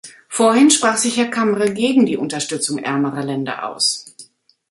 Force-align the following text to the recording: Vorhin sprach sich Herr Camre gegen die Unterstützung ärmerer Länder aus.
Vorhin 0.29 0.71
sprach 0.71 0.97
sich 0.97 1.17
Herr 1.17 1.27
Camre 1.29 1.75
gegen 1.75 2.07
die 2.07 2.17
Unterstützung 2.17 2.79
ärmerer 2.79 3.23
Länder 3.23 3.69
aus. 3.69 4.05